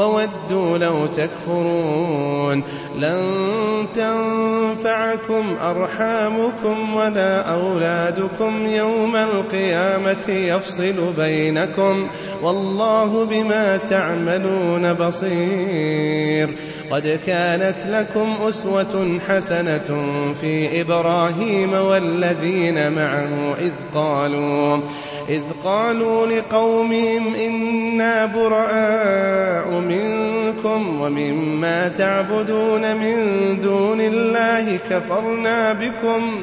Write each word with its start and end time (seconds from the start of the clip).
وودوا 0.00 0.78
لو 0.78 1.06
تكفرون 1.06 2.62
لن 2.98 3.26
تنفعكم 3.94 5.44
أرحامكم 5.62 6.94
ولا 6.96 7.40
أولادكم 7.54 8.66
يوم 8.66 9.16
القيامة 9.16 10.28
يفصل 10.28 10.94
بينكم 11.18 12.06
والله 12.42 13.24
بما 13.24 13.76
تعملون 13.76 14.92
بصير 14.94 16.50
قد 16.90 17.18
كانت 17.26 17.86
لكم 17.86 18.28
أسوة 18.48 19.18
حسنة 19.28 20.02
في 20.40 20.80
إبراهيم 20.80 21.72
والذين 21.74 22.92
معه 22.92 23.54
إذ 23.60 23.72
قالوا 23.94 24.78
إذ 25.28 25.40
قالوا 25.64 26.26
لقومهم 26.26 27.34
إنا 27.34 28.26
براء 28.26 29.80
منكم 29.90 31.00
ومما 31.00 31.88
تعبدون 31.88 32.96
من 32.96 33.16
دون 33.62 34.00
الله 34.00 34.76
كفرنا 34.90 35.72
بكم 35.72 36.42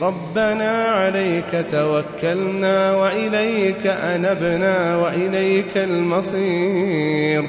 ربنا 0.00 0.70
عليك 0.84 1.64
توكلنا 1.70 2.96
وإليك 2.96 3.86
أنبنا 3.86 4.96
وإليك 4.96 5.76
المصير 5.76 7.48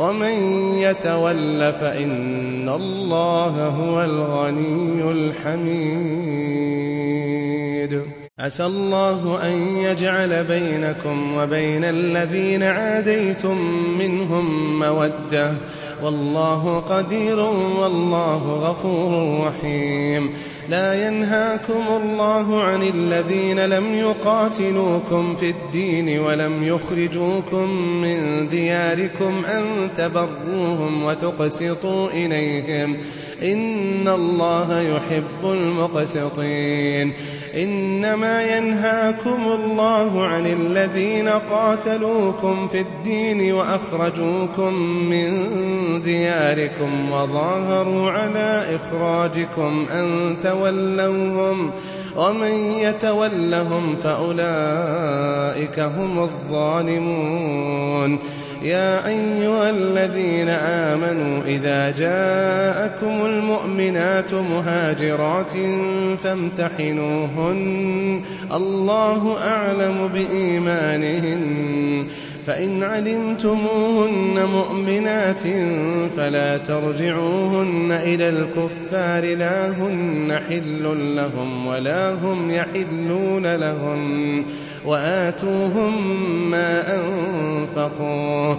ومن 0.00 0.34
يتول 0.78 1.72
فإن 1.72 2.68
الله 2.68 3.68
هو 3.68 4.04
الغني 4.04 5.12
الحميد 5.12 8.02
عسى 8.40 8.66
الله 8.66 9.46
أن 9.48 9.58
يجعل 9.76 10.44
بينكم 10.44 11.36
وبين 11.36 11.84
الذين 11.84 12.62
عاديتم 12.62 13.58
منهم 13.98 14.78
مودة 14.78 15.52
والله 16.02 16.78
قدير 16.80 17.38
والله 17.80 18.52
غفور 18.52 19.40
رحيم 19.46 20.30
لا 20.68 21.08
ينهاكم 21.08 21.82
الله 22.02 22.62
عن 22.62 22.82
الذين 22.82 23.60
لم 23.60 23.94
يقاتلوكم 23.94 25.34
في 25.36 25.50
الدين 25.50 26.18
ولم 26.20 26.62
يخرجوكم 26.66 27.70
من 28.02 28.48
دياركم 28.48 29.32
أن 29.44 29.64
تبروهم 29.94 31.02
وتقسطوا 31.04 32.08
إليهم 32.08 32.96
إن 33.42 34.08
الله 34.08 34.80
يحب 34.80 35.44
المقسطين 35.44 37.12
إنما 37.54 38.58
ينهاكم 38.58 39.40
الله 39.60 40.22
عن 40.26 40.46
الذين 40.46 41.28
قاتلوكم 41.28 42.68
في 42.68 42.80
الدين 42.80 43.52
وأخرجوكم 43.52 44.74
من 44.84 45.42
دياركم 46.04 47.10
وظاهروا 47.10 48.10
على 48.10 48.64
إخراجكم 48.76 49.86
أن 49.90 50.36
تولوهم 50.42 51.70
ومن 52.16 52.52
يتولهم 52.82 53.96
فأولئك 53.96 55.80
هم 55.80 56.18
الظالمون 56.18 58.18
يا 58.62 59.06
أيها 59.08 59.70
الذين 59.70 60.48
آمنوا 60.48 61.42
إذا 61.44 61.90
جاءكم 61.90 63.26
المؤمنات 63.26 64.34
مهاجرات 64.34 65.52
فامتحنوهن 66.24 68.20
الله 68.52 69.38
أعلم 69.40 70.08
بإيمانهن 70.08 72.06
فإن 72.46 72.82
علمتموهن 72.82 74.46
مؤمنات 74.54 75.42
فلا 76.16 76.58
ترجعوهن 76.58 77.98
إلى 78.02 78.28
الكفار 78.28 79.36
لا 79.36 79.68
هن 79.70 80.38
حل 80.48 81.16
لهم 81.16 81.66
ولا 81.66 82.12
هم 82.14 82.50
يحلون 82.50 83.56
لهم 83.56 84.44
وآتوهم 84.86 86.00
ما 86.50 86.94
أنفقوه 86.96 88.58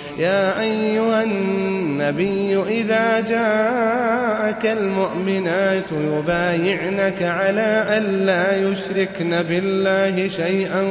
يا 0.21 0.59
أيها 0.61 1.23
النبي 1.23 2.63
إذا 2.67 3.19
جاءك 3.19 4.65
المؤمنات 4.77 5.91
يبايعنك 5.91 7.23
على 7.23 7.85
أن 7.97 8.03
لا 8.25 8.55
يشركن 8.55 9.41
بالله 9.41 10.27
شيئا 10.27 10.83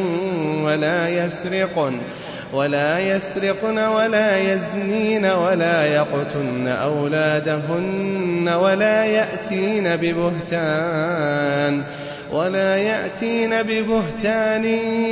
ولا 0.65 1.09
يسرقن 1.09 1.93
ولا 2.53 2.99
يسرقن 2.99 3.79
ولا 3.79 4.37
يزنين 4.39 5.27
ولا 5.27 5.85
يقتلن 5.85 6.69
أولادهن 6.69 8.49
ولا 8.49 9.05
يأتين 9.05 9.97
ببهتان 9.97 11.83
ولا 12.33 12.77
يأتين 12.77 13.51
ببهتان 13.63 14.65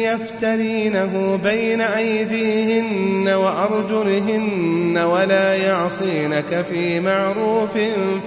يفترينه 0.02 1.40
بين 1.44 1.80
أيديهن 1.80 3.28
وأرجلهن 3.28 4.98
ولا 4.98 5.54
يعصينك 5.54 6.62
في 6.64 7.00
معروف 7.00 7.78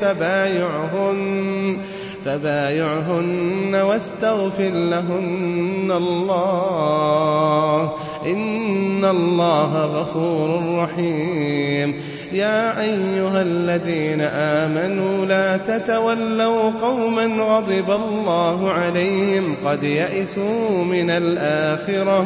فبايعهن 0.01 1.77
فبايعهن 2.25 3.75
واستغفر 3.75 4.69
لهن 4.73 5.91
الله 5.95 7.93
إن 8.25 9.05
الله 9.05 9.85
غفور 9.85 10.75
رحيم 10.77 11.95
يا 12.33 12.81
أيها 12.81 13.41
الذين 13.41 14.21
آمنوا 14.33 15.25
لا 15.25 15.57
تتولوا 15.57 16.69
قوما 16.71 17.25
غضب 17.25 17.91
الله 17.91 18.71
عليهم 18.71 19.55
قد 19.65 19.83
يئسوا 19.83 20.83
من 20.83 21.09
الآخرة 21.09 22.25